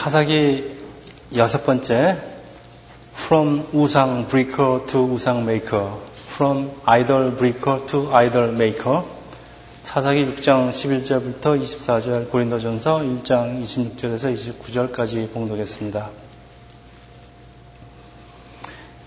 [0.00, 0.78] 타사기
[1.36, 2.22] 여섯 번째
[3.12, 9.02] From 우상 breaker to 우상 maker From idol breaker to idol maker
[9.82, 16.08] 사사기 6장 11절부터 24절 고린도전서 1장 26절에서 29절까지 봉독했습니다.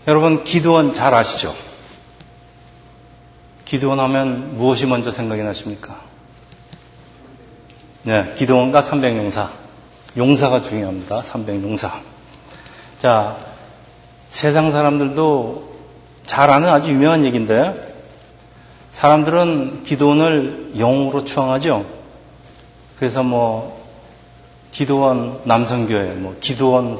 [0.07, 1.55] 여러분 기도원 잘 아시죠?
[3.65, 5.99] 기도원 하면 무엇이 먼저 생각이 나십니까?
[8.03, 9.62] 네, 기도원과 300용사.
[10.17, 11.21] 용사가 중요합니다.
[11.21, 12.01] 300 용사.
[12.99, 13.37] 자,
[14.29, 15.73] 세상 사람들도
[16.25, 17.93] 잘 아는 아주 유명한 얘기인데,
[18.91, 21.85] 사람들은 기도원을 영으로 추앙하죠.
[22.97, 23.83] 그래서 뭐,
[24.71, 26.97] 기도원 남성교회, 뭐, 기도원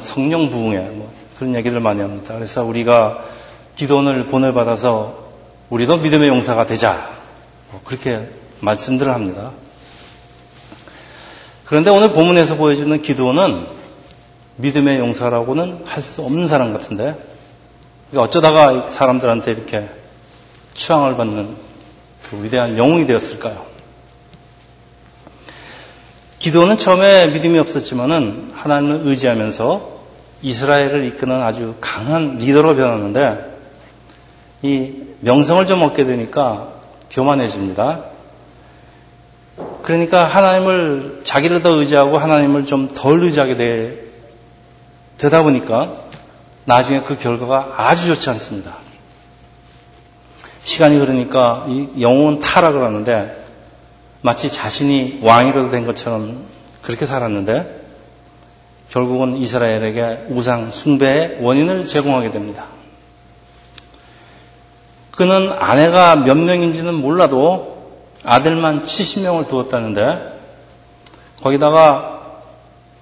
[0.00, 2.34] 성령 부흥회, 뭐, 그런 얘기를 많이 합니다.
[2.34, 3.20] 그래서 우리가
[3.76, 5.26] 기도원을 본을 받아서
[5.70, 7.10] 우리도 믿음의 용사가 되자.
[7.70, 8.28] 뭐 그렇게
[8.60, 9.52] 말씀들을 합니다.
[11.66, 13.66] 그런데 오늘 본문에서 보여주는 기도는
[14.56, 17.16] 믿음의 용사라고는 할 수 없는 사람 같은데
[18.14, 19.88] 어쩌다가 사람들한테 이렇게
[20.74, 21.56] 추앙을 받는
[22.30, 23.66] 그 위대한 영웅이 되었을까요?
[26.38, 29.96] 기도는 처음에 믿음이 없었지만은 하나님을 의지하면서
[30.42, 33.56] 이스라엘을 이끄는 아주 강한 리더로 변하는데
[34.62, 36.68] 이 명성을 좀 얻게 되니까
[37.10, 38.15] 교만해집니다.
[39.86, 44.04] 그러니까 하나님을 자기를 더 의지하고 하나님을 좀 덜 의지하게 되,
[45.16, 45.92] 되다 보니까
[46.64, 48.78] 나중에 그 결과가 아주 좋지 않습니다.
[50.64, 53.44] 시간이 흐르니까 이 영혼 타락을 하는데
[54.22, 56.46] 마치 자신이 왕이라도 된 것처럼
[56.82, 57.84] 그렇게 살았는데
[58.90, 62.64] 결국은 이스라엘에게 우상 숭배의 원인을 제공하게 됩니다.
[65.12, 67.75] 그는 아내가 몇 명인지는 몰라도
[68.24, 70.36] 아들만 70명을 두었다는데
[71.42, 72.42] 거기다가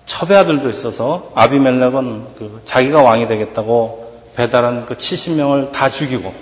[0.06, 6.32] 첩의 아들도 있어서 아비멜렉은 그 자기가 왕이 되겠다고 배달한 그 70명을 다 죽이고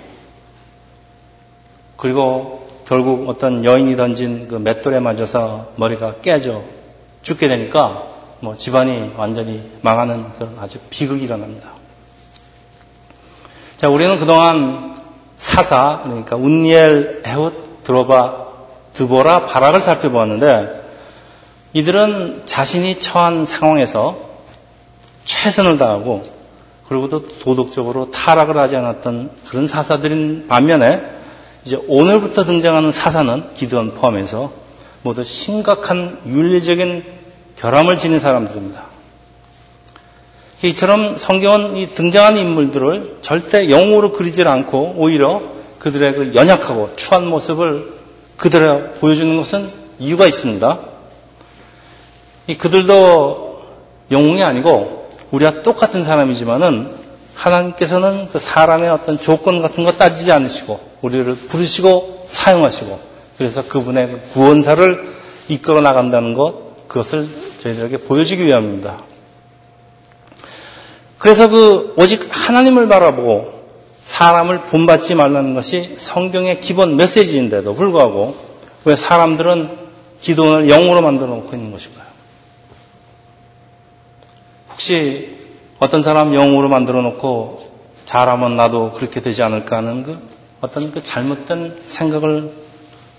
[1.97, 6.61] 그리고 결국 어떤 여인이 던진 그 맷돌에 맞아서 머리가 깨져
[7.21, 8.03] 죽게 되니까
[8.41, 11.69] 뭐 집안이 완전히 망하는 그런 아주 비극이 일어납니다.
[13.77, 14.95] 자, 우리는 그동안
[15.37, 17.53] 사사, 그러니까 운니엘, 에훗,
[17.83, 18.42] 드로바,
[18.93, 20.83] 드보라, 바락을 살펴보았는데
[21.73, 24.17] 이들은 자신이 처한 상황에서
[25.25, 26.23] 최선을 다하고
[26.87, 31.01] 그리고도 도덕적으로 타락을 하지 않았던 그런 사사들인 반면에
[31.65, 34.51] 이제 오늘부터 등장하는 사사는 기도원 포함해서
[35.01, 37.03] 모두 심각한 윤리적인
[37.57, 38.85] 결함을 지닌 사람들입니다.
[40.63, 45.41] 이처럼 성경은 이 등장하는 인물들을 절대 영으로 그리질 않고 오히려
[45.79, 47.92] 그들의 그 연약하고 추한 모습을
[48.37, 50.79] 그들에 보여주는 것은 이유가 있습니다.
[52.59, 53.61] 그들도
[54.11, 56.93] 영웅이 아니고 우리와 똑같은 사람이지만은
[57.35, 62.99] 하나님께서는 그 사람의 어떤 조건 같은 거 따지지 않으시고 우리를 부르시고 사용하시고
[63.37, 65.13] 그래서 그분의 그 구원사를
[65.49, 67.27] 이끌어 나간다는 것 그것을
[67.61, 69.01] 저희들에게 보여주기 위함입니다.
[71.17, 73.52] 그래서 그 오직 하나님을 바라보고
[74.03, 78.35] 사람을 본받지 말라는 것이 성경의 기본 메시지인데도 불구하고
[78.85, 79.83] 왜 사람들은
[80.21, 82.07] 기도원을 영으로 만들어 놓고 있는 것일까요?
[84.71, 85.37] 혹시
[85.79, 87.71] 어떤 사람 영으로 만들어 놓고
[88.05, 90.17] 잘하면 나도 그렇게 되지 않을까 하는 그
[90.61, 92.53] 어떤 그 잘못된 생각을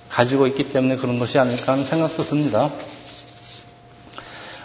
[0.08, 2.70] 가지고 있기 때문에 그런 것이 아닐까 하는 생각도 듭니다.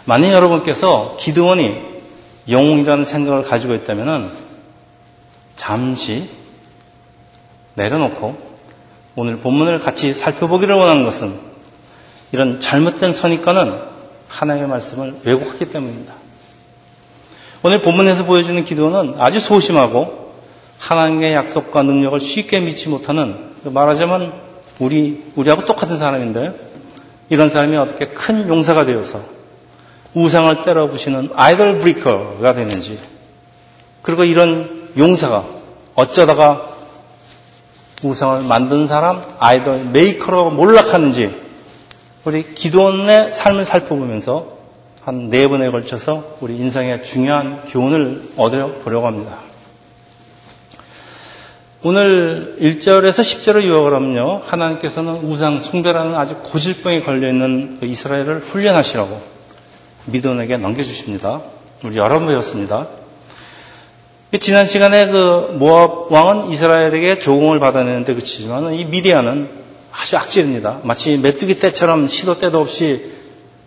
[0.04, 1.76] 만약 여러분께서 기도원이
[2.48, 4.49] 영웅이라는 생각을 가지고 있다면
[5.60, 6.26] 잠시
[7.74, 8.34] 내려놓고
[9.14, 11.38] 오늘 본문을 같이 살펴보기를 원하는 것은
[12.32, 13.78] 이런 잘못된 선입관은
[14.26, 16.14] 하나님의 말씀을 왜곡하기 때문입니다.
[17.62, 20.32] 오늘 본문에서 보여주는 기도는 아주 소심하고
[20.78, 24.32] 하나님의 약속과 능력을 쉽게 믿지 못하는 말하자면
[24.78, 26.52] 우리 우리하고 똑같은 사람인데
[27.28, 29.22] 이런 사람이 어떻게 큰 용사가 되어서
[30.14, 32.98] 우상을 때려 부시는 idol breaker가 되는지
[34.00, 35.44] 그리고 이런 용사가
[35.94, 36.68] 어쩌다가
[38.02, 41.34] 우상을 만든 사람 idol maker로 몰락하는지
[42.24, 44.58] 우리 기드온의 삶을 살펴보면서
[45.02, 49.38] 한 네 번에 걸쳐서 우리 인생의 중요한 교훈을 얻어 보려고 합니다.
[51.82, 54.42] 오늘 1절에서 10절을 요약을 하면요.
[54.44, 59.22] 하나님께서는 우상 숭배라는 아주 고질병에 걸려있는 그 이스라엘을 훈련하시라고
[60.04, 61.40] 미돈에게 넘겨주십니다.
[61.84, 62.86] 우리 여러 번 배웠습니다.
[64.38, 69.50] 지난 시간에 그 모압 왕은 이스라엘에게 조공을 받아내는데 그치지만 이 미디안은
[69.90, 70.80] 아주 악질입니다.
[70.84, 73.10] 마치 메뚜기 떼처럼 시도 때도 없이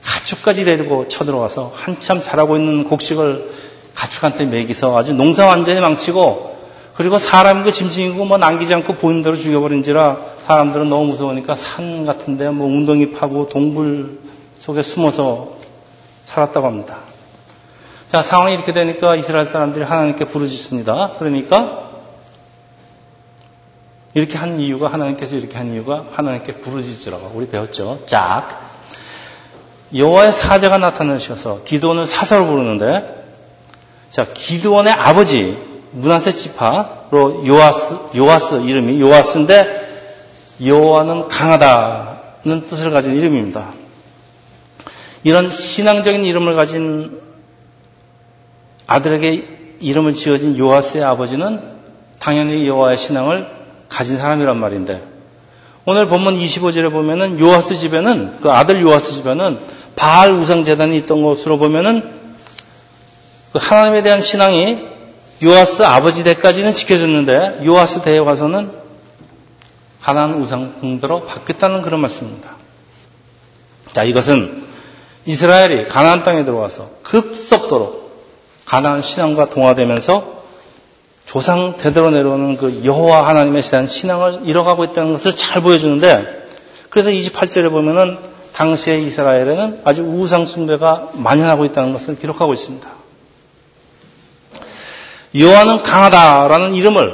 [0.01, 3.51] 가축까지 데리고 쳐들어와서 한참 자라고 있는 곡식을
[3.93, 6.53] 가축한테 먹이서 아주 농사 완전히 망치고
[6.95, 12.67] 그리고 사람이고 짐승이고 뭐 남기지 않고 보이는 대로 죽여버린지라 사람들은 너무 무서우니까 산 같은데 뭐
[12.67, 14.19] 웅덩이 파고 동굴
[14.59, 15.57] 속에 숨어서
[16.25, 17.12] 살았다고 합니다.
[18.13, 21.13] 자, 상황이 이렇게 되니까 이스라엘 사람들이 하나님께 부르짖습니다.
[21.17, 21.89] 그러니까
[24.13, 28.05] 이렇게 한 이유가 하나님께서 이렇게 한 이유가 하나님께 부르짖으라고 우리 배웠죠.
[28.05, 28.69] 짝
[29.95, 33.25] 여호와의 사자가 나타나셔서 기도원을 사사로 부르는데
[34.11, 35.57] 자 기도원의 아버지
[35.93, 43.73] 문하세 지파로 요아스 요아스 이름이 요아스인데 여호와는 강하다는 뜻을 가진 이름입니다.
[45.23, 47.23] 이런 신앙적인 이름을 가진
[48.87, 51.61] 아들에게 이름을 지어진 요아스의 아버지는
[52.19, 53.47] 당연히 여호와의 신앙을
[53.89, 55.03] 가진 사람이란 말인데
[55.85, 59.59] 오늘 본문 25절에 보면은 요아스 집에는 그 아들 요아스 집에는
[59.95, 62.01] 바알 우상 재단이 있던 것으로 보면은
[63.51, 64.79] 그 하나님에 대한 신앙이
[65.43, 68.71] 요아스 아버지 대까지는 지켜졌는데 요아스 대에 가서는
[69.99, 72.55] 하나님 우상 숭배로 바뀌었다는 그런 말씀입니다.
[73.91, 74.63] 자, 이것은
[75.25, 78.02] 이스라엘이 가나안 땅에 들어와서 급속도로
[78.73, 80.41] 가나안 신앙과 동화되면서
[81.27, 86.25] 조상 대대로 내려오는 그 여호와 하나님에 대한 신앙을 잃어가고 있다는 것을 잘 보여주는데
[86.89, 88.17] 그래서 28절에 보면은
[88.53, 92.89] 당시의 이스라엘에는 아주 우상 숭배가 만연하고 있다는 것을 기록하고 있습니다.
[95.37, 97.13] 여호와는 강하다라는 이름을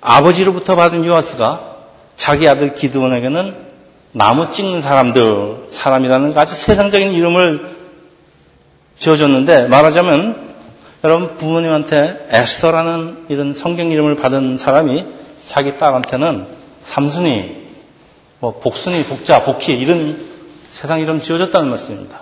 [0.00, 1.76] 아버지로부터 받은 요아스가
[2.16, 3.72] 자기 아들 기드온에게는
[4.12, 7.76] 나무 찍는 사람들, 사람이라는 아주 세상적인 이름을
[8.96, 10.51] 지어줬는데 말하자면
[11.04, 15.04] 여러분 부모님한테 에스터라는 이런 성경 이름을 받은 사람이
[15.46, 16.46] 자기 딸한테는
[16.84, 17.56] 삼순이,
[18.38, 20.16] 뭐 복순이, 복자, 복희 이런
[20.70, 22.20] 세상 이름 지어줬다는 말씀입니다.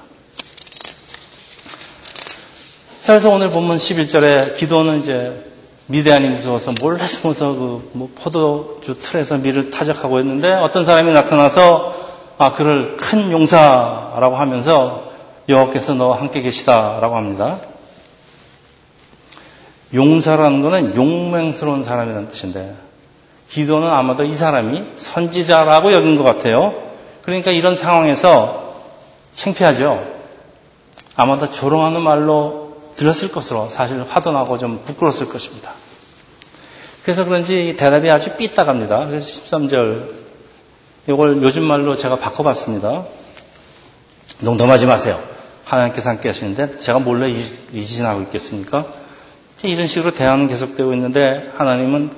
[3.04, 5.44] 그래서 오늘 본문 11절에 기도는 이제
[5.86, 11.94] 미대안이 무서워서 몰래 숨어서 그 뭐 포도주 틀에서 밀을 타작하고 있는데 어떤 사람이 나타나서
[12.38, 15.10] 아 그를 큰 용사라고 하면서
[15.48, 17.58] 여호와께서 너와 함께 계시다라고 합니다.
[19.92, 22.76] 용사라는 것은 용맹스러운 사람이라는 뜻인데
[23.50, 26.74] 기도는 아마도 이 사람이 선지자라고 여긴 것 같아요.
[27.22, 28.74] 그러니까 이런 상황에서
[29.34, 30.20] 창피하죠.
[31.16, 35.72] 아마도 조롱하는 말로 들었을 것으로 사실 화도 나고 좀 부끄러웠을 것입니다.
[37.02, 39.06] 그래서 그런지 대답이 아주 삐딱합니다.
[39.06, 40.10] 그래서 13절
[41.08, 43.04] 이걸 요즘 말로 제가 바꿔봤습니다.
[44.40, 45.20] 농담하지 마세요.
[45.64, 48.86] 하나님께서 함께 하시는데 제가 몰래 이진하고 있겠습니까?
[49.62, 52.10] 이런 식으로 대화는 계속되고 있는데 하나님은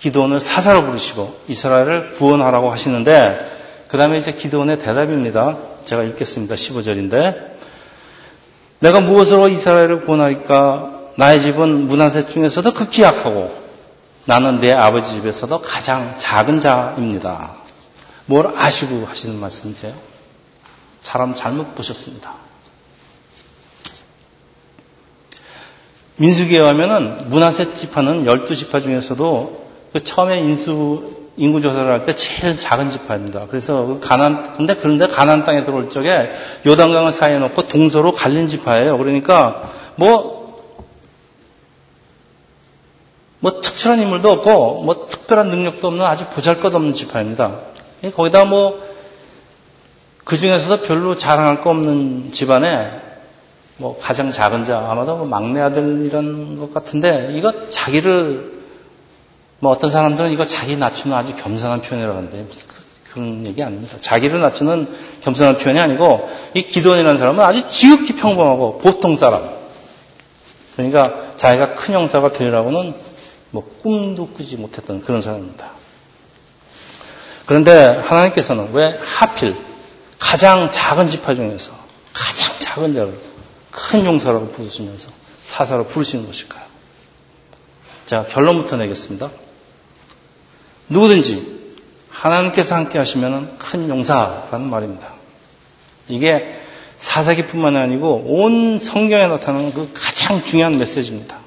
[0.00, 5.58] 기도원을 사사로 부르시고 이스라엘을 구원하라고 하시는데 그 다음에 이제 기도원의 대답입니다.
[5.84, 6.54] 제가 읽겠습니다.
[6.54, 7.50] 15절인데
[8.78, 13.50] 내가 무엇으로 이스라엘을 구원하니까 나의 집은 문화세 중에서도 극히 약하고
[14.24, 17.56] 나는 내 아버지 집에서도 가장 작은 자입니다.
[18.26, 19.92] 뭘 아시고 하시는 말씀이세요?
[21.00, 22.49] 사람 잘못 보셨습니다.
[26.20, 32.90] 민수기에 하면은 문화세 지파는 12지파 중에서도 그 처음에 인수, 인구 조사를 할 때 제일 작은
[32.90, 33.46] 지파입니다.
[33.48, 36.30] 그래서 그 가난, 근데 그런데 가난 땅에 들어올 적에
[36.66, 38.98] 요단강을 사이에 놓고 동서로 갈린 지파예요.
[38.98, 40.60] 그러니까 뭐,
[43.38, 47.60] 뭐 특출한 인물도 없고 뭐 특별한 능력도 없는 아주 보잘 것 없는 지파입니다.
[48.14, 48.78] 거기다 뭐,
[50.24, 53.09] 그 중에서도 별로 자랑할 거 없는 집안에
[53.80, 58.60] 뭐 가장 작은 자 아마도 뭐 막내 아들 이런 것 같은데 이거 자기를
[59.58, 62.74] 뭐 어떤 사람들은 이거 자기 낮추는 아주 겸손한 표현이라고 하는데 그,
[63.10, 63.96] 그런 얘기 아닙니다.
[63.98, 64.86] 자기를 낮추는
[65.22, 69.48] 겸손한 표현이 아니고 이 기도원이라는 사람은 아주 지극히 평범하고 보통 사람.
[70.76, 72.94] 그러니까 자기가 큰 형사가 되리라고는
[73.50, 75.70] 뭐 꿈도 꾸지 못했던 그런 사람입니다.
[77.46, 77.72] 그런데
[78.04, 79.56] 하나님께서는 왜 하필
[80.18, 81.72] 가장 작은 지파 중에서
[82.12, 83.29] 가장 작은 자를
[83.70, 85.10] 큰 용사라고 부르시면서
[85.44, 86.62] 사사로 부르시는 것일까요?
[88.06, 89.30] 자, 결론부터 내겠습니다.
[90.88, 91.60] 누구든지
[92.10, 95.14] 하나님께서 함께 하시면 큰 용사라는 말입니다.
[96.08, 96.54] 이게
[96.98, 101.38] 사사기뿐만 아니고 온 성경에 나타나는 그 가장 중요한 메시지입니다.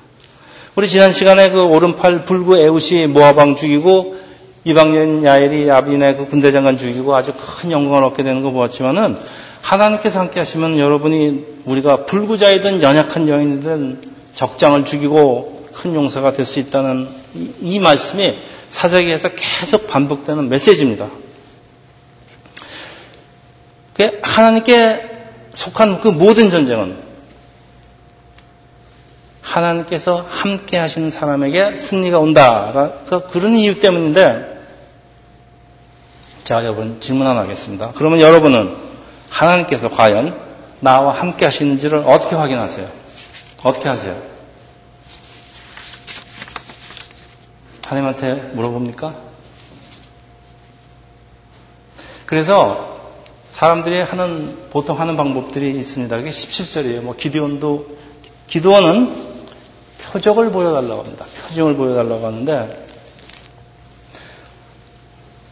[0.75, 4.17] 우리 지난 시간에 그 오른팔 불구 에우시 모아방 죽이고
[4.63, 9.17] 이방인 야엘이 아빈의 그 군대장관 죽이고 아주 큰 영광을 얻게 되는 거 보았지만은
[9.63, 14.01] 하나님께서 함께 하시면 여러분이 우리가 불구자이든 연약한 여인이든
[14.35, 18.37] 적장을 죽이고 큰 용사가 될 수 있다는 이, 이 말씀이
[18.69, 21.07] 사사기에서 계속 반복되는 메시지입니다.
[24.21, 25.11] 하나님께
[25.53, 26.97] 속한 그 모든 전쟁은
[29.41, 32.91] 하나님께서 함께 하시는 사람에게 승리가 온다.
[33.31, 34.61] 그런 이유 때문인데,
[36.43, 37.91] 자, 여러분 질문 하나 하겠습니다.
[37.95, 38.92] 그러면 여러분은
[39.33, 40.39] 하나님께서 과연
[40.79, 42.87] 나와 함께 하시는지를 어떻게 확인하세요?
[43.63, 44.21] 어떻게 하세요?
[47.83, 49.15] 하나님한테 물어봅니까?
[52.25, 53.01] 그래서
[53.51, 56.15] 사람들이 하는, 보통 하는 방법들이 있습니다.
[56.17, 57.01] 그게 17절이에요.
[57.01, 57.87] 뭐, 기도원도,
[58.47, 59.33] 기도원은
[60.11, 61.25] 표적을 보여달라고 합니다.
[61.47, 62.87] 표정을 보여달라고 하는데,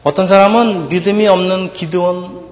[0.04, 2.51] 어떤 사람은 믿음이 없는 기도원,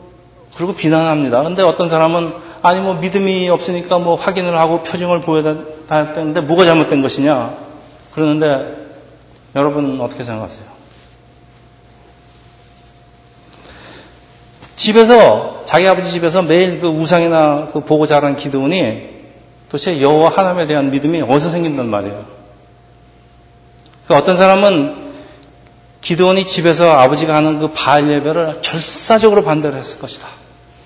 [0.56, 1.44] 그리고 비난합니다.
[1.44, 7.56] 근데 어떤 사람은, 아니, 뭐, 믿음이 없으니까 뭐, 확인을 하고 표정을 보여달라는데, 뭐가 잘못된 것이냐?
[8.13, 8.79] 그러는데,
[9.56, 10.65] 여러분 어떻게 생각하세요?
[14.75, 19.10] 집에서 자기 아버지 집에서 매일 그 우상이나 그 보고 자란 기도원이
[19.70, 22.25] 도대체 여호와 하나님에 대한 믿음이 어디서 생긴단 말이에요.
[24.08, 25.10] 그 어떤 사람은
[26.01, 30.27] 기도원이 집에서 아버지가 하는 그 바알 예배를 결사적으로 반대를 했을 것이다.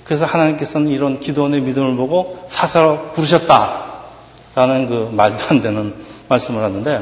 [0.03, 3.83] 그래서 하나님께서는 이런 기도원의 믿음을 보고 사사로 부르셨다.
[4.55, 5.95] 라는 그 말도 안 되는
[6.29, 6.99] 말씀을 하는데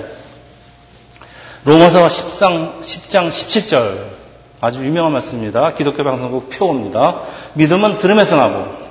[1.65, 4.21] 로마서 10장, 10장 17절
[4.61, 5.73] 아주 유명한 말씀입니다.
[5.73, 7.21] 기독교 방송국 표입니다.
[7.55, 8.81] 믿음은 들음에서 나고.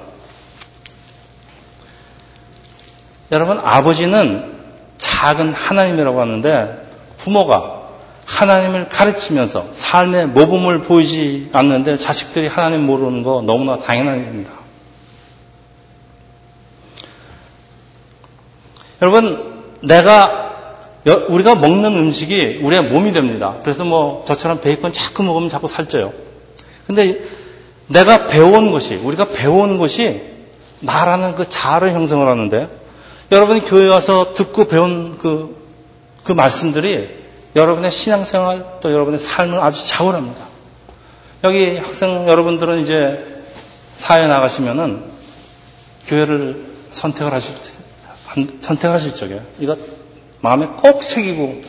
[3.32, 4.52] 여러분, 아버지는
[4.98, 6.86] 작은 하나님이라고 하는데
[7.18, 7.79] 부모가
[8.30, 14.52] 하나님을 가르치면서 삶의 모범을 보이지 않는데 자식들이 하나님 모르는 거 너무나 당연한 일입니다.
[19.02, 20.76] 여러분, 내가
[21.28, 23.56] 우리가 먹는 음식이 우리의 몸이 됩니다.
[23.62, 26.12] 그래서 뭐 저처럼 베이컨 자꾸 먹으면 자꾸 살쪄요.
[26.86, 27.22] 근데
[27.88, 30.22] 내가 배운 것이, 우리가 배운 것이
[30.80, 32.68] 나라는 그 자아를 형성을 하는데
[33.32, 35.56] 여러분이 교회 와서 듣고 배운 그,
[36.22, 37.19] 그 말씀들이
[37.56, 40.44] 여러분의 신앙생활 또 여러분의 삶을 아주 자원합니다.
[41.44, 43.42] 여기 학생 여러분들은 이제
[43.96, 45.04] 사회 나가시면은
[46.06, 47.54] 교회를 선택을 하실,
[48.60, 49.76] 선택하실 적에 이거
[50.40, 51.62] 마음에 꼭 새기고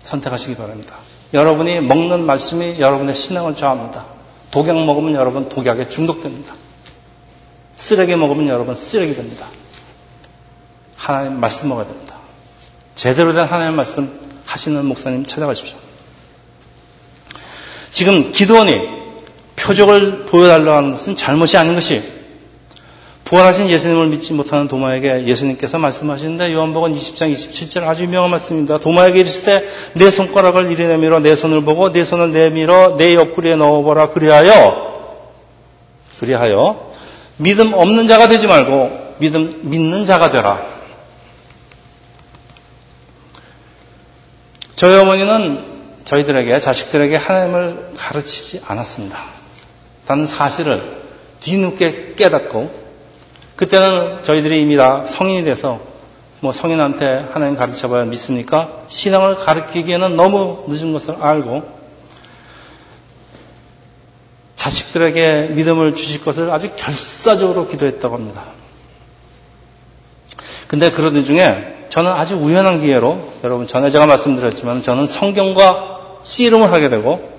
[0.00, 0.96] 선택하시기 바랍니다.
[1.32, 4.06] 여러분이 먹는 말씀이 여러분의 신앙을 저합니다.
[4.50, 6.54] 독약 먹으면 여러분 독약에 중독됩니다.
[7.76, 9.46] 쓰레기 먹으면 여러분 쓰레기 됩니다.
[10.96, 12.16] 하나님 말씀 먹어야 됩니다.
[12.94, 15.76] 제대로 된 하나님 말씀 하시는 목사님 찾아가십시오.
[17.90, 18.74] 지금 기도원이
[19.54, 22.02] 표적을 보여달라고 하는 것은 잘못이 아닌 것이
[23.24, 28.78] 부활하신 예수님을 믿지 못하는 도마에게 예수님께서 말씀하시는데 요한복음 20장 27절 아주 유명한 말씀입니다.
[28.78, 34.10] 도마에게 이르시되 내 손가락을 이리 내밀어 내 손을 보고 내 손을 내밀어 내 옆구리에 넣어보라
[34.10, 34.90] 그리하여
[36.18, 36.90] 그리하여
[37.36, 40.69] 믿음 없는 자가 되지 말고 믿음 믿는 자가 되라.
[44.80, 45.62] 저희 어머니는
[46.04, 49.18] 저희들에게 자식들에게 하나님을 가르치지 않았습니다.
[50.06, 51.02] 단 사실을
[51.40, 52.70] 뒤늦게 깨닫고
[53.56, 55.80] 그때는 저희들이 이미 다 성인이 돼서
[56.40, 58.84] 뭐 성인한테 하나님 가르쳐봐야 믿습니까?
[58.88, 61.62] 신앙을 가르치기에는 너무 늦은 것을 알고
[64.54, 68.46] 자식들에게 믿음을 주실 것을 아주 결사적으로 기도했다고 합니다.
[70.68, 76.88] 근데 그러던 중에 저는 아주 우연한 기회로 여러분 전에 제가 말씀드렸지만 저는 성경과 씨름을 하게
[76.88, 77.30] 되고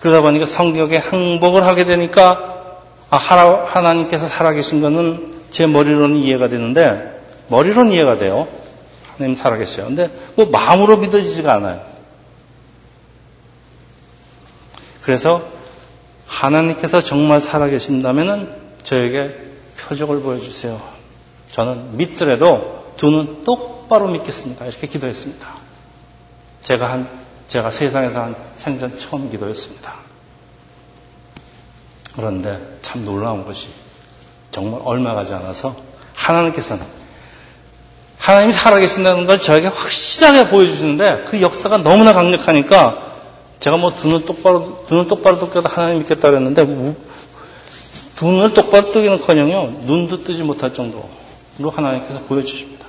[0.00, 7.92] 그러다 보니까 성경의 항복을 하게 되니까 아, 하나님께서 살아계신 것은 제 머리로는 이해가 되는데 머리로는
[7.92, 8.46] 이해가 돼요.
[9.14, 9.86] 하나님 살아계셔요.
[9.86, 11.80] 근데 뭐 마음으로 믿어지지가 않아요.
[15.02, 15.42] 그래서
[16.26, 19.34] 하나님께서 정말 살아계신다면 저에게
[19.78, 20.80] 표적을 보여주세요.
[21.48, 24.66] 저는 믿더라도 두 눈 똑바로 믿겠습니다.
[24.66, 25.48] 이렇게 기도했습니다.
[26.60, 27.08] 제가 한,
[27.48, 29.94] 제가 세상에서 한 생전 처음 기도했습니다.
[32.14, 33.68] 그런데 참 놀라운 것이
[34.50, 35.76] 정말 얼마 가지 않아서
[36.12, 36.84] 하나님께서는
[38.18, 43.14] 하나님이 살아계신다는 걸 저에게 확실하게 보여주시는데 그 역사가 너무나 강력하니까
[43.60, 46.66] 제가 뭐 눈을 똑바로 눈을 똑바로 뜨게도 하나님 믿겠다 그랬는데
[48.20, 51.08] 눈을 똑바로 뜨기는 커녕요 눈도 뜨지 못할 정도로
[51.70, 52.79] 하나님께서 보여주십니다.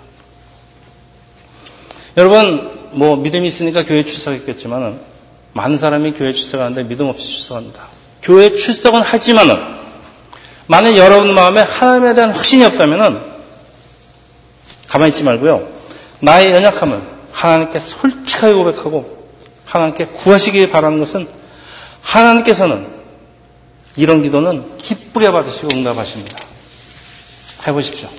[2.17, 4.99] 여러분 뭐 믿음이 있으니까 교회 출석했겠지만은
[5.53, 7.87] 많은 사람이 교회 출석하는데 믿음 없이 출석합니다.
[8.21, 9.57] 교회 출석은 하지만은
[10.67, 13.31] 만약 여러분 마음에 하나님에 대한 확신이 없다면
[14.87, 15.67] 가만히 있지 말고요.
[16.21, 17.01] 나의 연약함을
[17.31, 19.27] 하나님께 솔직하게 고백하고
[19.65, 21.27] 하나님께 구하시기 바라는 것은
[22.01, 22.87] 하나님께서는
[23.95, 26.37] 이런 기도는 기쁘게 받으시고 응답하십니다.
[27.67, 28.09] 해보십시오.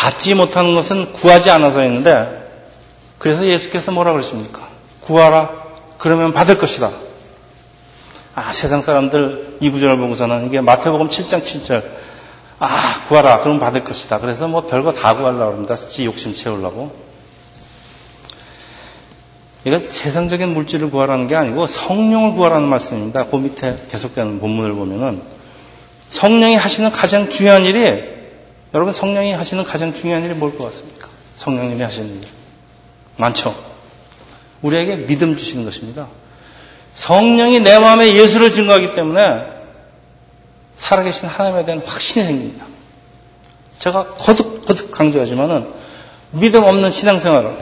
[0.00, 2.40] 받지 못하는 것은 구하지 않아서였는데
[3.18, 4.66] 그래서 예수께서 뭐라 그러십니까?
[5.02, 5.50] 구하라.
[5.98, 6.90] 그러면 받을 것이다.
[8.34, 11.84] 아, 세상 사람들 이 구절을 보고서는 이게 마태복음 7장 7절.
[12.60, 13.40] 아, 구하라.
[13.40, 14.20] 그럼 받을 것이다.
[14.20, 15.76] 그래서 뭐 별거 다 구하려고 합니다.
[15.76, 16.92] 지 욕심 채우려고.
[19.64, 23.26] 이거 세상적인 물질을 구하라는 게 아니고 성령을 구하라는 말씀입니다.
[23.26, 25.20] 그 밑에 계속되는 본문을 보면은
[26.08, 28.19] 성령이 하시는 가장 중요한 일이
[28.74, 31.08] 여러분 성령이 하시는 가장 중요한 일이 뭘 것 같습니까?
[31.36, 32.20] 성령님이 하시는 일.
[33.16, 33.54] 많죠.
[34.62, 36.08] 우리에게 믿음 주시는 것입니다.
[36.94, 39.20] 성령이 내 마음에 예수를 증거하기 때문에
[40.76, 42.66] 살아계신 하나님에 대한 확신이 생깁니다.
[43.78, 45.66] 제가 거듭 거듭 강조하지만은
[46.32, 47.56] 믿음 없는 신앙생활은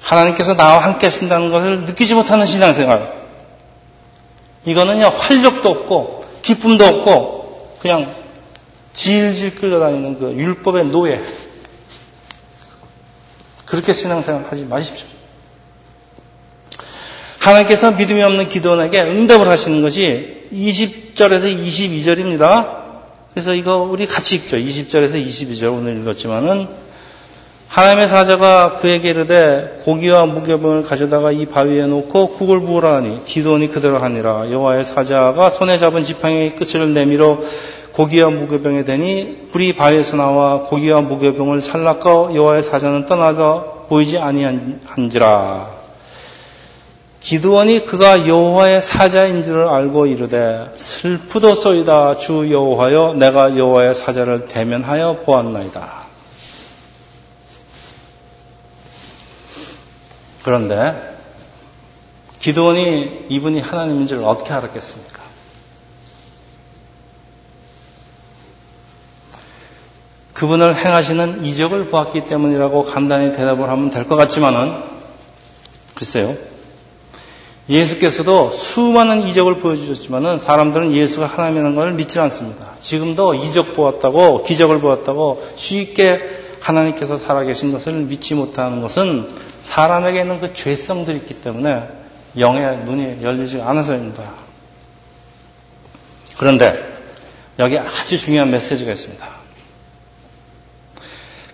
[0.00, 3.18] 하나님께서 나와 함께 하신다는 것을 느끼지 못하는 신앙생활.
[4.64, 8.12] 이거는요, 활력도 없고, 기쁨도 없고, 그냥
[8.98, 11.20] 질질 끌려다니는 그 율법의 노예.
[13.64, 15.06] 그렇게 신앙생활 하지 마십시오.
[17.38, 22.78] 하나님께서 믿음이 없는 기도원에게 응답을 하시는 것이 20절에서 22절입니다.
[23.32, 24.56] 그래서 이거 우리 같이 읽죠.
[24.56, 26.66] 20절에서 22절 오늘 읽었지만은
[27.68, 33.98] 하나님의 사자가 그에게 이르되 고기와 무교병을 가져다가 이 바위에 놓고 국을 부으라 하니 기도원이 그대로
[33.98, 37.38] 하니라 여호와의 사자가 손에 잡은 지팡이의 끝을 내밀어
[37.98, 45.78] 고기와 무교병에 대니 불이 바위에서 나와 고기와 무교병을 살라꺼 여호와의 사자는 떠나가 보이지 아니한지라
[47.18, 56.06] 기드원이 그가 여호와의 사자인 줄을 알고 이르되 슬프도소이다 주 여호와여 내가 여호와의 사자를 대면하여 보았나이다.
[60.44, 61.16] 그런데
[62.38, 65.17] 기드원이 이분이 하나님인 줄 어떻게 알았겠습니까?
[70.38, 74.72] 그분을 행하시는 이적을 보았기 때문이라고 간단히 대답을 하면 될 것 같지만은
[75.96, 76.36] 글쎄요.
[77.68, 82.74] 예수께서도 수많은 이적을 보여주셨지만은 사람들은 예수가 하나님이라는 걸 믿지 않습니다.
[82.80, 86.20] 지금도 이적 보았다고 기적을 보았다고 쉽게
[86.60, 89.28] 하나님께서 살아계신 것을 믿지 못하는 것은
[89.62, 91.82] 사람에게 있는 그 죄성들이 있기 때문에
[92.38, 94.22] 영의 눈이 열리지 않아서입니다.
[96.38, 96.78] 그런데
[97.58, 99.37] 여기 아주 중요한 메시지가 있습니다.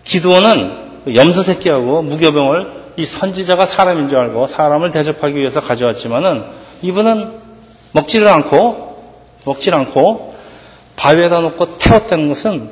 [0.05, 6.45] 기도원은 염소 새끼하고 무교병을 이 선지자가 사람인 줄 알고 사람을 대접하기 위해서 가져왔지만은
[6.83, 7.41] 이분은
[7.93, 9.03] 먹지를 않고
[9.45, 10.35] 먹질 않고
[10.97, 12.71] 바위에다 놓고 태웠다는 것은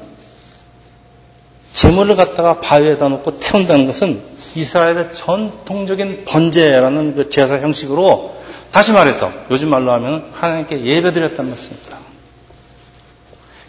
[1.73, 4.21] 재물을 갖다가 바위에다 놓고 태운다는 것은
[4.55, 8.37] 이스라엘의 전통적인 번제라는 그 제사 형식으로
[8.71, 11.99] 다시 말해서 요즘 말로 하면 하나님께 예배드렸다는 것입니다.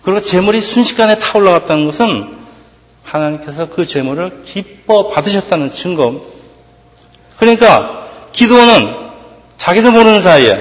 [0.04, 2.33] 그리고 재물이 순식간에 타올라갔다는 것은
[3.14, 6.22] 하나님께서 그 재물을 기뻐 받으셨다는 증거
[7.38, 9.12] 그러니까 기도는
[9.58, 10.54] 자기도 모르는 사이에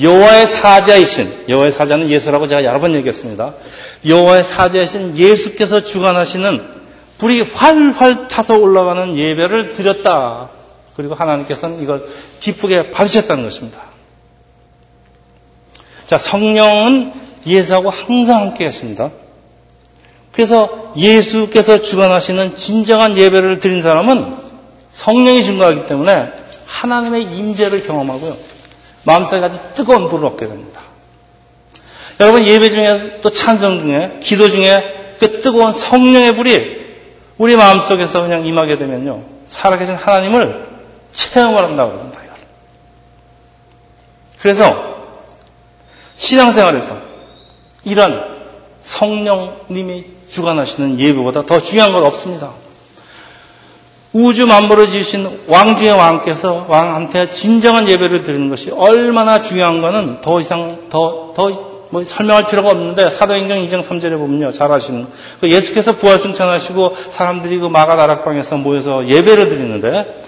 [0.00, 3.54] 여호와의 사자이신 여호와의 사자는 예수라고 제가 여러 번 얘기했습니다.
[4.04, 6.74] 여호와의 사자이신 예수께서 주관하시는
[7.18, 10.50] 불이 활활 타서 올라가는 예배를 드렸다.
[10.96, 12.08] 그리고 하나님께서는 이걸
[12.40, 13.82] 기쁘게 받으셨다는 것입니다.
[16.06, 17.12] 자, 성령은
[17.46, 19.10] 예수하고 항상 함께 했습니다.
[20.34, 24.36] 그래서 예수께서 주관하시는 진정한 예배를 드린 사람은
[24.92, 26.32] 성령이 증거하기 때문에
[26.66, 28.36] 하나님의 임재를 경험하고요.
[29.04, 30.80] 마음속에 아주 뜨거운 불을 얻게 됩니다.
[32.20, 34.82] 여러분 예배 중에 또 찬성 중에 기도 중에
[35.20, 36.84] 그 뜨거운 성령의 불이
[37.38, 39.22] 우리 마음속에서 그냥 임하게 되면요.
[39.46, 40.66] 살아계신 하나님을
[41.12, 42.20] 체험을 한다고 합니다.
[44.44, 44.94] 그래서
[46.16, 46.98] 신앙생활에서
[47.84, 48.22] 이런
[48.82, 52.50] 성령님이 주관하시는 예배보다 더 중요한 건 없습니다.
[54.12, 60.40] 우주 만물을 지으신 왕 중의 왕께서 왕한테 진정한 예배를 드리는 것이 얼마나 중요한 거는 더
[60.40, 61.50] 이상 더, 더,
[61.90, 64.50] 뭐 설명할 필요가 없는데 사도행전 2장 3절에 보면요.
[64.50, 65.06] 잘 아시는.
[65.40, 70.22] 그 예수께서 부활승천하시고 사람들이 그 마가 다락방에서 모여서 예배를 드리는데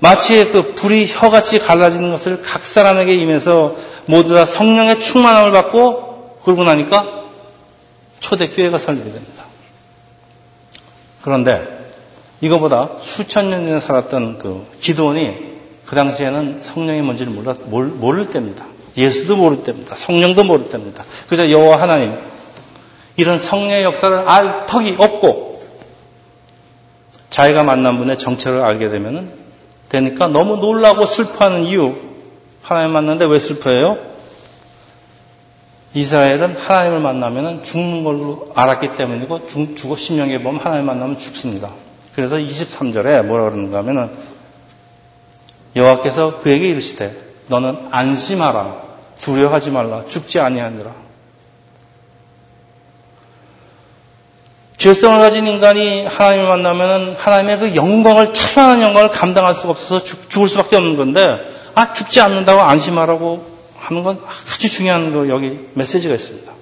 [0.00, 6.64] 마치 그 불이 혀같이 갈라지는 것을 각 사람에게 임해서 모두 다 성령의 충만함을 받고 그러고
[6.64, 7.24] 나니까
[8.20, 9.33] 초대교회가 설립이 됩니다.
[11.24, 11.66] 그런데
[12.42, 15.54] 이거보다 수천 년 전에 살았던 그 기도원이
[15.86, 18.66] 그 당시에는 성령이 뭔지를 몰라, 모를 때입니다.
[18.94, 19.96] 예수도 모를 때입니다.
[19.96, 21.02] 성령도 모를 때입니다.
[21.26, 22.12] 그래서 여호와 하나님
[23.16, 25.62] 이런 성령의 역사를 알 턱이 없고
[27.30, 29.32] 자기가 만난 분의 정체를 알게 되면
[29.88, 31.94] 되니까 너무 놀라고 슬퍼하는 이유
[32.60, 34.13] 하나님 만났는데 왜 슬퍼해요?
[35.94, 41.70] 이스라엘은 하나님을 만나면 죽는 걸로 알았기 때문이고 죽어 신명에 보면 하나님 만나면 죽습니다.
[42.14, 44.10] 그래서 23절에 뭐라 그러는가 하면은
[45.76, 47.14] 여호와께서 그에게 이르시되
[47.46, 48.82] 너는 안심하라.
[49.20, 50.04] 두려워하지 말라.
[50.08, 51.04] 죽지 아니하니라.
[54.76, 60.48] 죄성을 가진 인간이 하나님을 만나면 하나님의 그 영광을 찬란한 영광을 감당할 수가 없어서 죽, 을
[60.48, 61.20] 수밖에 없는 건데
[61.74, 63.53] 아 죽지 않는다고 안심하라고
[63.84, 66.52] 하는 건 아주 중요한 거 여기 메시지가 있습니다.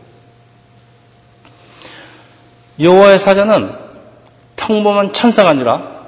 [2.81, 3.77] 여호와의 사자는
[4.57, 6.03] 평범한 천사가 아니라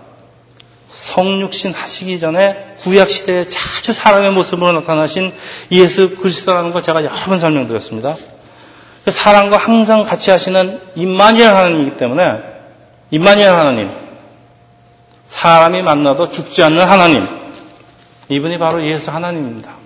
[0.92, 5.30] 성육신 하시기 전에 구약 시대에 자주 사람의 모습으로 나타나신
[5.70, 8.16] 예수 그리스도라는 걸 제가 여러 번 설명드렸습니다.
[9.04, 12.24] 그 사람과 항상 같이 하시는 임마니엘 하나님이기 때문에
[13.10, 13.90] 임마니엘 하나님,
[15.28, 17.22] 사람이 만나도 죽지 않는 하나님,
[18.30, 19.83] 이분이 바로 예수 하나님입니다.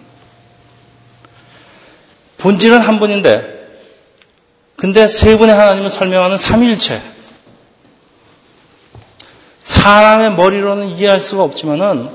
[2.38, 3.58] 본질은 한 분인데,
[4.76, 7.02] 근데 세 분의 하나님을 설명하는 삼일체.
[9.60, 12.08] 사람의 머리로는 이해할 수가 없지만은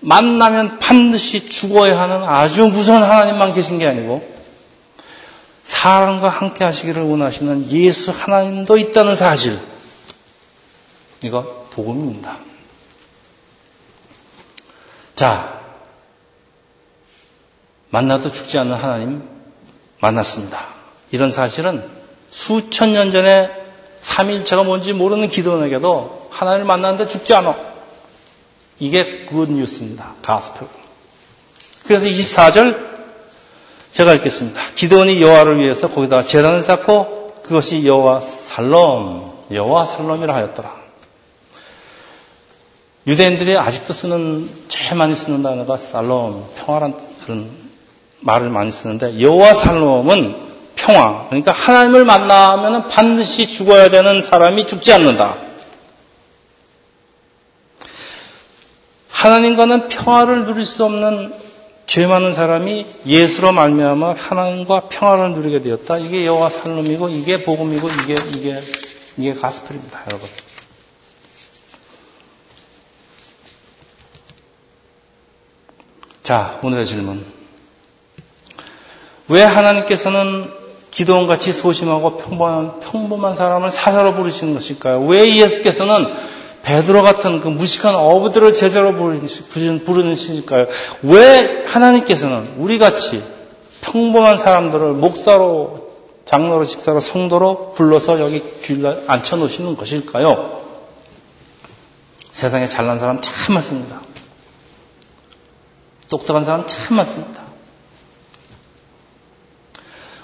[0.00, 4.26] 만나면 반드시 죽어야 하는 아주 무서운 하나님만 계신 게 아니고
[5.64, 9.58] 사람과 함께 하시기를 원하시는 예수 하나님도 있다는 사실.
[11.22, 12.36] 이거 복음입니다.
[15.14, 15.60] 자,
[17.90, 19.22] 만나도 죽지 않는 하나님
[20.00, 20.66] 만났습니다.
[21.10, 21.88] 이런 사실은
[22.30, 23.50] 수천 년 전에
[24.02, 27.56] 삼위일체가 뭔지 모르는 기드온에게도 하나님을 만났는데 죽지 않아.
[28.78, 30.14] 이게 good news입니다.
[30.22, 30.68] Gospel.
[31.86, 32.86] 그래서 24절
[33.92, 34.60] 제가 읽겠습니다.
[34.74, 40.76] 기드온이 여호와를 위해서 거기다가 제단을 쌓고 그것이 여호와 샬롬, 여호와 샬롬이라 하였더라.
[43.06, 47.67] 유대인들이 아직도 쓰는 제일 많이 쓰는 단어가 살롬, 평화란 그런
[48.20, 51.26] 말을 많이 쓰는데 여호와 살롬은 평화.
[51.28, 55.36] 그러니까 하나님을 만나면 반드시 죽어야 되는 사람이 죽지 않는다.
[59.08, 61.34] 하나님과는 평화를 누릴 수 없는
[61.86, 65.98] 죄 많은 사람이 예수로 말미암아 하나님과 평화를 누리게 되었다.
[65.98, 68.60] 이게 여호와 살롬이고 이게 복음이고 이게 이게
[69.16, 70.28] 이게 가스펠입니다, 여러분.
[76.22, 77.37] 자, 오늘의 질문.
[79.28, 80.50] 왜 하나님께서는
[80.90, 85.04] 기도원 같이 소심하고 평범한, 평범한 사람을 사사로 부르시는 것일까요?
[85.04, 86.12] 왜 예수께서는
[86.62, 90.66] 베드로 같은 그 무식한 어부들을 제자로 부르시니까요.
[91.02, 93.22] 왜 하나님께서는 우리 같이
[93.80, 95.88] 평범한 사람들을 목사로
[96.24, 100.58] 장로로 직사로 성도로 불러서 여기 주일날 앉혀놓으시는 것일까요?
[102.32, 104.00] 세상에 잘난 사람 참 많습니다.
[106.10, 107.47] 똑똑한 사람 참 많습니다.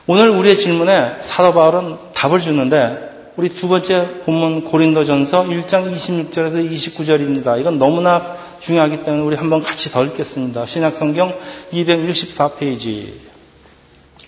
[0.07, 7.59] 오늘 우리의 질문에 사도 바울은 답을 주는데 우리 두 번째 본문 고린도전서 1장 26절에서 29절입니다.
[7.59, 10.67] 이건 너무나 중요하기 때문에 우리 한번 같이 더 읽겠습니다.
[10.67, 11.39] 신약성경
[11.73, 13.15] 264페이지.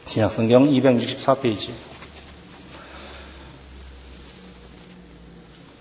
[0.06, 1.70] 신약성경 264페이지.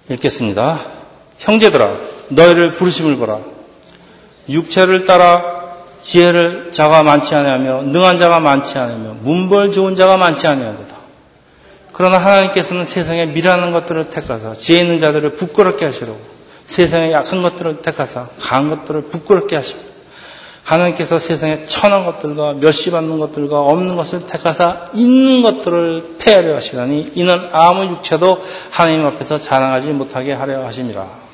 [0.10, 0.86] 읽겠습니다.
[1.40, 1.98] 형제들아,
[2.30, 3.40] 너희를 부르심을 보라.
[4.50, 5.55] 육체를 따라
[6.06, 10.96] 지혜를 자가 많지 않으며 능한 자가 많지 않으며 문벌 좋은 자가 많지 않으하다
[11.92, 16.20] 그러나 하나님께서는 세상에 미련한 것들을 택하사 지혜 있는 자들을 부끄럽게 하시려고
[16.66, 19.80] 세상에 약한 것들을 택하사 강한 것들을 부끄럽게 하시고
[20.64, 27.50] 하나님께서 세상에 천한 것들과 멸시 받는 것들과 없는 것을 택하사 있는 것들을 폐하려 하시다니 이는
[27.52, 31.25] 아무 육체도 하나님 앞에서 자랑하지 못하게 하려 하심이라.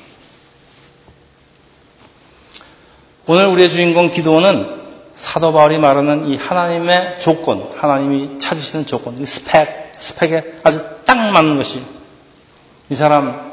[3.24, 4.82] 오늘 우리의 주인공 기도원은
[5.14, 11.56] 사도 바울이 말하는 이 하나님의 조건, 하나님이 찾으시는 조건, 이 스펙, 스펙에 아주 딱 맞는
[11.56, 11.82] 것이
[12.90, 13.52] 이 사람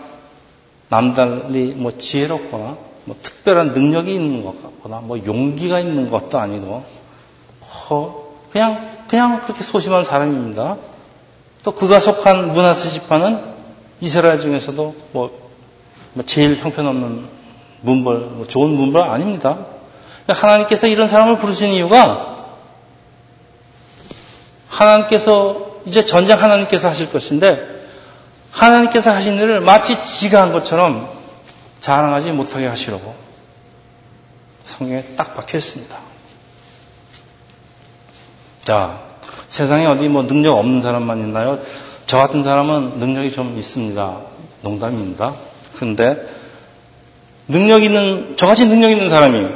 [0.90, 6.84] 남달리 뭐 지혜롭거나 뭐 특별한 능력이 있는 것 같거나 뭐 용기가 있는 것도 아니고
[7.62, 10.78] 어, 그냥 그냥 그렇게 소심한 사람입니다.
[11.62, 13.40] 또 그가 속한 문하스 지파는
[14.02, 15.52] 이스라엘 중에서도 뭐,
[16.14, 17.39] 뭐 제일 형편없는
[17.82, 19.58] 문벌, 뭐 좋은 문벌 아닙니다.
[20.28, 22.38] 하나님께서 이런 사람을 부르신 이유가
[24.68, 27.80] 하나님께서 이제 전쟁 하나님께서 하실 것인데
[28.52, 31.10] 하나님께서 하신 일을 마치 지가 한 것처럼
[31.80, 33.16] 자랑하지 못하게 하시려고
[34.64, 35.98] 성경에 딱 박혀 있습니다.
[38.66, 39.00] 자,
[39.48, 41.60] 세상에 어디 뭐 능력 없는 사람만 있나요?
[42.06, 44.18] 저 같은 사람은 능력이 좀 있습니다.
[44.62, 45.34] 농담입니다.
[45.76, 46.39] 그런데
[47.50, 49.48] 능력 있는, 저같이 능력 있는 사람이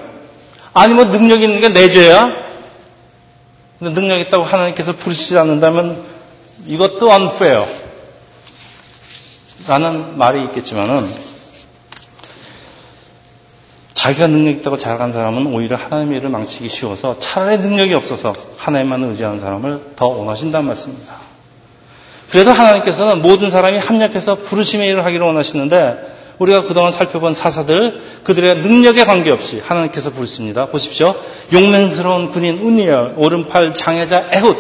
[0.74, 2.36] 아니 뭐 능력 있는 게 내 죄야?
[3.80, 6.02] 근데 능력 있다고 하나님께서 부르시지 않는다면
[6.68, 7.66] 이것도 unfair.
[9.68, 11.08] 라는 말이 있겠지만은
[13.94, 19.40] 자기가 능력 있다고 자각한 사람은 오히려 하나님의 일을 망치기 쉬워서 차라리 능력이 없어서 하나님만 의지하는
[19.40, 21.16] 사람을 더 원하신다는 말씀입니다.
[22.30, 26.13] 그래도 하나님께서는 모든 사람이 합력해서 부르심의 일을 하기를 원하시는데
[26.44, 30.66] 우리가 그동안 살펴본 사사들 그들의 능력에 관계없이 하나님께서 부르십니다.
[30.66, 31.16] 보십시오.
[31.52, 34.56] 용맹스러운 군인 운니엘, 오른팔 장애자 에훗,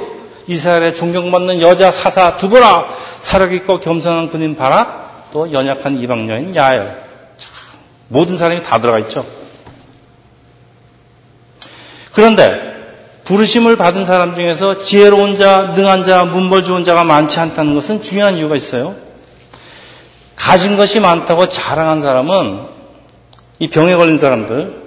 [0.47, 2.87] 이스라엘의 존경받는 여자 사사 두보라,
[3.21, 7.03] 사력있고 겸손한 군인 바라, 또 연약한 이방 여인 야엘.
[8.07, 9.25] 모든 사람이 다 들어가 있죠.
[12.13, 12.73] 그런데
[13.23, 18.37] 부르심을 받은 사람 중에서 지혜로운 자, 능한 자, 문벌 좋은 자가 많지 않다는 것은 중요한
[18.37, 19.02] 이유가 있어요.
[20.43, 22.67] 가진 것이 많다고 자랑한 사람은
[23.59, 24.83] 이 병에 걸린 사람들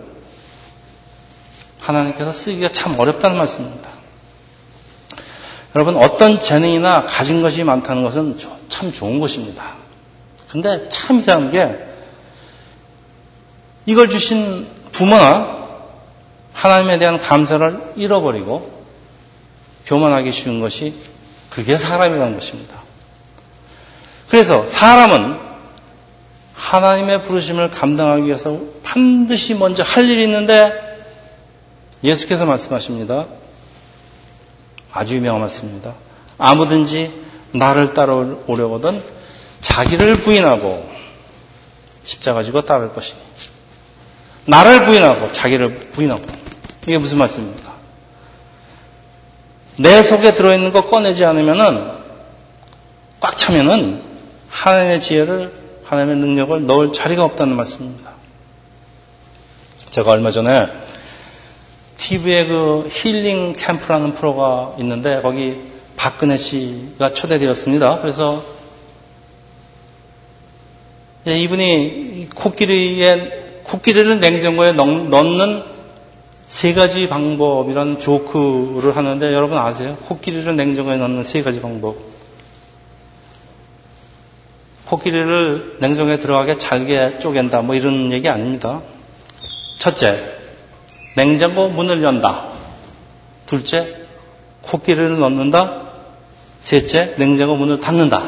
[1.81, 3.89] 하나님께서 쓰기가 참 어렵다는 말씀입니다.
[5.75, 8.39] 여러분 어떤 재능이나 가진 것이 많다는 것은
[8.69, 9.77] 참 좋은 것입니다.
[10.51, 11.87] 근데 참 이상한 게
[13.87, 15.69] 이걸 주신 부모나
[16.53, 18.85] 하나님에 대한 감사를 잃어버리고
[19.87, 20.95] 교만하기 쉬운 것이
[21.49, 22.77] 그게 사람이라는 것입니다.
[24.29, 25.46] 그래서 사람은
[26.57, 30.73] 하나님의 부르심을 감당하기 위해서 반드시 먼저 할 일이 있는데
[32.03, 33.27] 예수께서 말씀하십니다.
[34.93, 35.95] 아주 유명한 말씀입니다.
[36.39, 37.13] 아무든지
[37.53, 39.01] 나를 따라오려거든
[39.61, 40.89] 자기를 부인하고
[42.05, 43.21] 십자가 지고 따를 것이니
[44.47, 46.23] 나를 부인하고 자기를 부인하고
[46.85, 47.75] 이게 무슨 말씀입니까?
[49.79, 51.91] 내 속에 들어있는 거 꺼내지 않으면은
[53.21, 54.03] 꽉 차면은
[54.49, 58.13] 하나님의 지혜를 하나님의 능력을 넣을 자리가 없다는 말씀입니다.
[59.91, 60.67] 제가 얼마 전에
[61.97, 65.59] TV에 그 힐링 캠프라는 프로가 있는데 거기
[65.97, 68.01] 박근혜 씨가 초대되었습니다.
[68.01, 68.45] 그래서
[71.27, 75.63] 이분이 코끼리에 코끼리를 냉장고에 넣는
[76.47, 79.97] 세 가지 방법이라는 조크를 하는데 여러분 아세요?
[80.03, 81.97] 코끼리를 냉장고에 넣는 세 가지 방법.
[84.87, 87.63] 코끼리를 냉장고에 들어가게 잘게 쪼갠다.
[87.63, 88.83] 뭐 이런 얘기 아닙니다.
[89.79, 90.33] 첫째,
[91.17, 92.49] 냉장고 문을 연다.
[93.47, 94.07] 둘째,
[94.63, 95.83] 코끼리를 넣는다.
[96.61, 98.23] 셋째, 냉장고 문을 닫는다.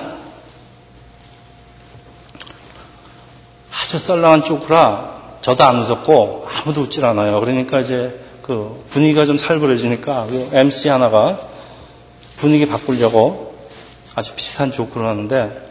[3.73, 7.41] 아주 썰렁한 쪼크라 저도 안 웃었고 아무도 웃질 않아요.
[7.41, 11.39] 그러니까 이제 그 분위기가 좀 살벌해지니까 그 MC 하나가
[12.37, 13.57] 분위기 바꾸려고
[14.15, 15.68] 아주 비슷한 조크를 하는데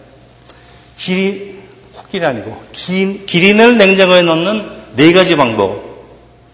[1.00, 1.58] 길이
[1.94, 5.84] 코끼리 아니고 기, 기린을 냉장고에 넣는 네 가지 방법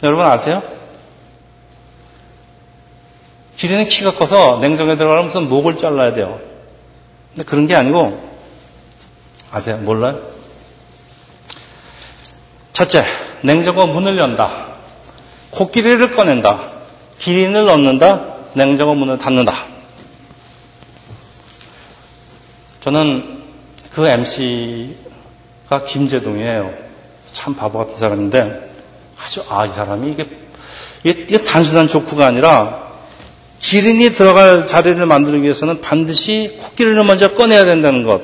[0.03, 0.61] 여러분 아세요?
[3.55, 6.39] 기린은 키가 커서 냉장고에 들어가면 무슨 목을 잘라야 돼요.
[7.29, 8.21] 근데 그런 게 아니고
[9.51, 9.77] 아세요?
[9.77, 10.19] 몰라요?
[12.73, 13.05] 첫째,
[13.43, 14.73] 냉장고 문을 연다.
[15.51, 16.71] 코끼리를 꺼낸다.
[17.19, 18.33] 기린을 넣는다.
[18.55, 19.67] 냉장고 문을 닫는다.
[22.81, 23.42] 저는
[23.93, 26.73] 그 MC가 김재동이에요.
[27.31, 28.71] 참 바보 같은 사람인데
[29.23, 30.29] 아주 아 이 사람이 이게
[31.03, 32.91] 이게 단순한 조크가 아니라
[33.59, 38.21] 기린이 들어갈 자리를 만들기 위해서는 반드시 코끼리를 먼저 꺼내야 된다는 것.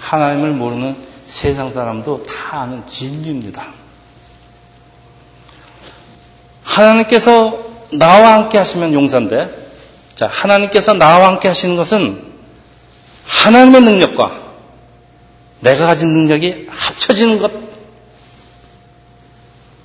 [0.00, 3.66] 하나님을 모르는 세상 사람도 다 아는 진리입니다.
[6.62, 9.70] 하나님께서 나와 함께 하시면 용서인데,
[10.14, 12.33] 자, 하나님께서 나와 함께 하시는 것은
[13.26, 14.42] 하나님의 능력과
[15.60, 17.40] 내가 가진 능력이 합쳐지는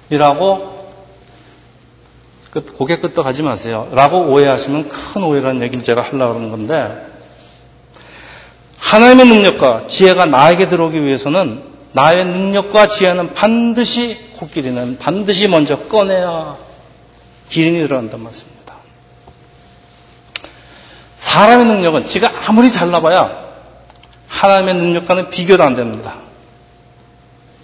[0.10, 0.80] 것이라고
[2.78, 3.88] 고개 끄덕 하지 마세요.
[3.92, 7.06] 라고 오해하시면 큰 오해라는 얘기를 제가 하려고 하는 건데
[8.78, 16.58] 하나님의 능력과 지혜가 나에게 들어오기 위해서는 나의 능력과 지혜는 반드시 코끼리는 반드시 먼저 꺼내야
[17.50, 18.59] 기린이 들어간단 말씀입니다.
[21.34, 23.50] 사람의 능력은 지가 아무리 잘나봐야
[24.28, 26.16] 하나님의 능력과는 비교도 안 됩니다.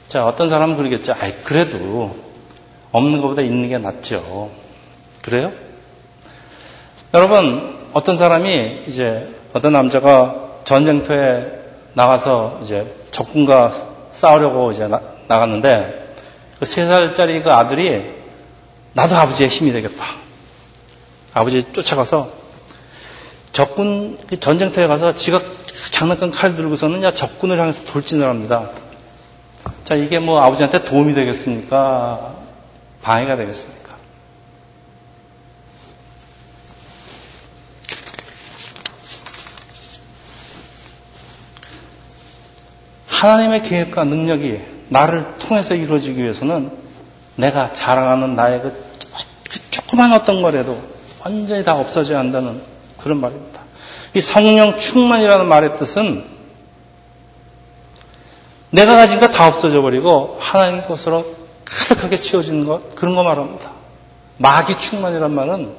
[0.08, 1.14] 자, 어떤 사람은 그러겠죠.
[1.20, 2.16] 아이, 그래도
[2.92, 4.52] 없는 것보다 있는 게 낫죠.
[5.22, 5.52] 그래요?
[7.14, 13.72] 여러분, 어떤 사람이 이제 어떤 남자가 전쟁터에 나가서 이제 적군과
[14.12, 16.10] 싸우려고 이제 나, 갔는데
[16.60, 18.14] 그 세 살짜리 그 아들이
[18.94, 20.06] 나도 아버지의 힘이 되겠다.
[21.34, 22.45] 아버지 쫓아가서
[23.56, 25.40] 적군 그 전쟁터에 가서 지가
[25.90, 28.70] 장난감 칼 들고서는 야 적군을 향해서 돌진을 합니다.
[29.86, 32.36] 자 이게 뭐 아버지한테 도움이 되겠습니까?
[33.02, 33.96] 방해가 되겠습니까?
[43.08, 46.72] 하나님의 계획과 능력이 나를 통해서 이루어지기 위해서는
[47.38, 48.86] 내가 자랑하는 나의 그,
[49.50, 50.78] 그 조그만 어떤 거라도
[51.24, 52.75] 완전히 다 없어져야 한다는
[53.06, 53.62] 그런 말입니다.
[54.16, 56.26] 이 성령 충만이라는 말의 뜻은
[58.72, 61.24] 내가 가진 거다 없어져 버리고 하나님 것으로
[61.66, 63.70] 가득하게 채워지는 것 그런 거 말합니다.
[64.40, 65.76] 마귀 충만이란 말은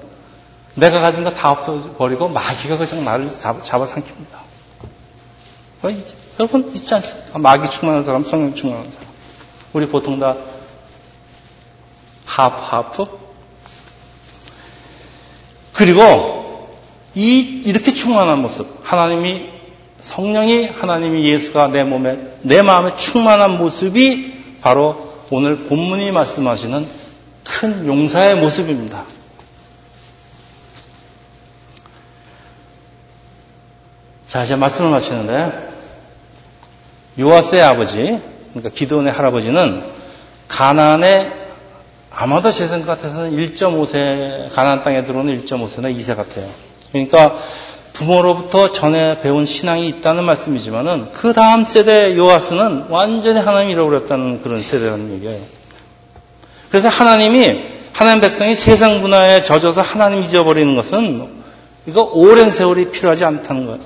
[0.77, 4.37] 내가 가진 거다 없어져 버리고 마귀가 그냥 나를 잡아, 잡아삼킵니다.
[5.83, 5.89] 어,
[6.39, 7.41] 여러분 있지 않습니까?
[7.41, 9.09] 마귀 충만한 사람, 성령 충만한 사람.
[9.73, 10.37] 우리 보통 다
[12.25, 13.05] 하프 하프.
[15.73, 16.46] 그리고
[17.17, 19.49] 이 이렇게 충만한 모습, 하나님이
[20.01, 26.87] 성령이 하나님이 예수가 내 몸에 내 마음에 충만한 모습이 바로 오늘 본문이 말씀하시는
[27.43, 29.05] 큰 용사의 모습입니다.
[34.27, 35.71] 자, 이제 말씀을 마치는데,
[37.19, 39.85] 요아스의 아버지, 그러니까 기도원의 할아버지는
[40.49, 41.33] 가난의
[42.11, 46.49] 아마도 제 생각 같아서는 1.5세, 가난 땅에 들어오는 1.5세나 2세 같아요.
[46.93, 47.37] 그러니까
[47.93, 55.15] 부모로부터 전에 배운 신앙이 있다는 말씀이지만은 그 다음 세대 요아스는 완전히 하나님 잃어버렸다는 그런 세대라는
[55.15, 55.43] 얘기예요.
[56.69, 61.27] 그래서 하나님이 하나님 백성이 세상 문화에 젖어서 하나님 잊어버리는 것은
[61.87, 63.81] 이거 오랜 세월이 필요하지 않다는 거예요.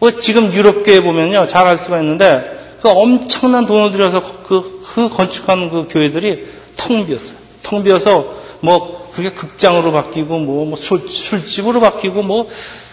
[0.00, 2.42] 뭐 지금 유럽교회 보면요 잘 알 수가 있는데
[2.82, 6.44] 그 엄청난 돈을 들여서 그, 그 건축한 그 교회들이
[6.76, 7.36] 텅 비었어요.
[7.62, 12.48] 텅 비어서 뭐 그게 극장으로 바뀌고 뭐, 뭐 술, 술집으로 바뀌고 뭐,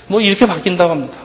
[0.08, 1.18] 뭐 이렇게 바뀐다고 합니다.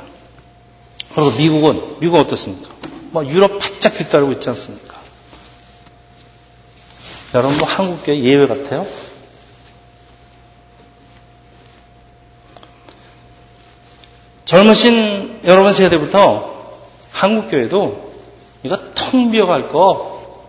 [1.14, 2.72] 그리고 미국은, 미국 어떻습니까?
[3.10, 4.94] 뭐 유럽 바짝 뒤따르고 있지 않습니까?
[7.34, 8.86] 여러분 뭐 한국계 예외 같아요?
[14.44, 16.72] 젊으신 여러분 세대부터
[17.10, 18.14] 한국교회도
[18.62, 20.44] 이거 텅 비어갈 거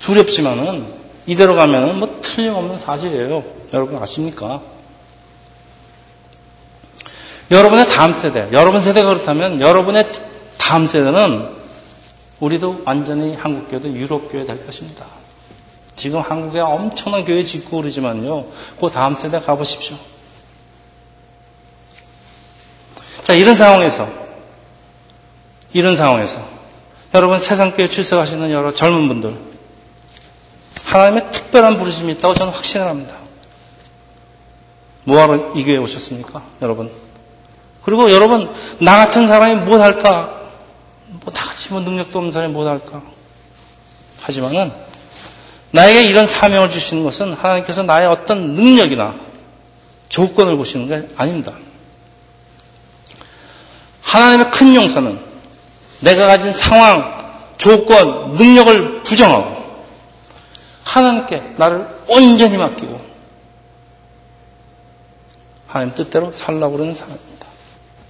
[0.00, 0.86] 두렵지만은
[1.28, 3.44] 이대로 가면은 뭐 틀림없는 사실이에요.
[3.74, 4.62] 여러분 아십니까?
[7.50, 10.06] 여러분의 다음 세대, 여러분 세대가 그렇다면 여러분의
[10.56, 11.54] 다음 세대는
[12.40, 15.04] 우리도 완전히 한국교회도 유럽교회 될 것입니다.
[15.96, 18.46] 지금 한국에 엄청난 교회 짓고 그러지만요.
[18.80, 19.98] 그 다음 세대 가보십시오.
[23.24, 24.08] 자, 이런 상황에서,
[25.74, 26.40] 이런 상황에서,
[27.14, 29.47] 여러분 세상교회 출석하시는 여러 젊은 분들,
[30.88, 33.16] 하나님의 특별한 부르심이 있다고 저는 확신을 합니다.
[35.04, 36.42] 뭐하러 이 교회에 오셨습니까?
[36.62, 36.90] 여러분.
[37.82, 40.50] 그리고 여러분, 나 같은 사람이 뭐 할까?
[41.08, 43.02] 뭐 나같이 뭐 능력도 없는 사람이 뭐 할까?
[44.22, 44.72] 하지만은,
[45.72, 49.14] 나에게 이런 사명을 주시는 것은 하나님께서 나의 어떤 능력이나
[50.08, 51.52] 조건을 보시는 게 아닙니다.
[54.00, 55.20] 하나님의 큰 용서는
[56.00, 57.18] 내가 가진 상황,
[57.58, 59.58] 조건, 능력을 부정하고
[60.88, 62.98] 하나님께 나를 온전히 맡기고
[65.66, 67.46] 하나님 뜻대로 살라고 그러는 사람입니다.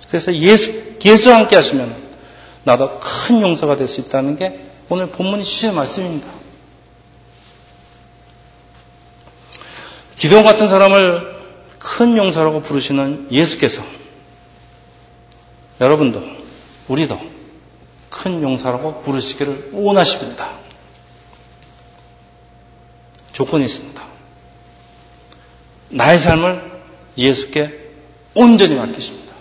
[0.09, 1.95] 그래서 예수, 예수와 함께 하시면
[2.63, 6.29] 나도 큰 용서가 될 수 있다는 게 오늘 본문이 주신 말씀입니다.
[10.17, 11.37] 기도원 같은 사람을
[11.79, 13.83] 큰 용서라고 부르시는 예수께서
[15.81, 16.23] 여러분도
[16.89, 17.19] 우리도
[18.09, 20.68] 큰 용서라고 부르시기를 원하십니다.
[23.39, 24.03] 조건이 있습니다.
[25.91, 26.83] 나의 삶을
[27.17, 27.93] 예수께
[28.35, 29.33] 온전히 맡기십니다.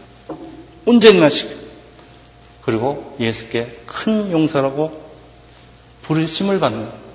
[0.86, 1.50] 온전히 맡기고
[2.62, 5.04] 그리고 예수께 큰 용서라고
[6.04, 7.07] 부르심을 받는